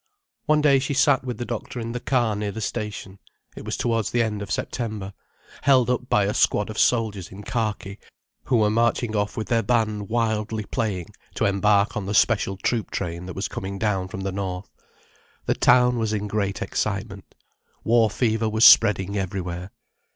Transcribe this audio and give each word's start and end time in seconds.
One 0.47 0.61
day 0.61 0.79
she 0.79 0.95
sat 0.95 1.23
with 1.23 1.37
the 1.37 1.45
doctor 1.45 1.79
in 1.79 1.91
the 1.91 1.99
car 1.99 2.35
near 2.35 2.51
the 2.51 2.59
station—it 2.59 3.63
was 3.63 3.77
towards 3.77 4.09
the 4.09 4.23
end 4.23 4.41
of 4.41 4.49
September—held 4.49 5.91
up 5.91 6.09
by 6.09 6.23
a 6.23 6.33
squad 6.33 6.71
of 6.71 6.79
soldiers 6.79 7.29
in 7.31 7.43
khaki, 7.43 7.99
who 8.45 8.57
were 8.57 8.71
marching 8.71 9.15
off 9.15 9.37
with 9.37 9.47
their 9.47 9.61
band 9.61 10.09
wildly 10.09 10.63
playing, 10.65 11.11
to 11.35 11.45
embark 11.45 11.95
on 11.95 12.07
the 12.07 12.15
special 12.15 12.57
troop 12.57 12.89
train 12.89 13.27
that 13.27 13.35
was 13.35 13.47
coming 13.47 13.77
down 13.77 14.07
from 14.07 14.21
the 14.21 14.31
north. 14.31 14.71
The 15.45 15.53
town 15.53 15.99
was 15.99 16.13
in 16.13 16.27
great 16.27 16.63
excitement. 16.63 17.35
War 17.83 18.09
fever 18.09 18.49
was 18.49 18.65
spreading 18.65 19.15
everywhere. 19.19 19.69